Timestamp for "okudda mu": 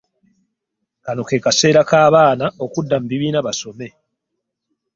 2.65-3.07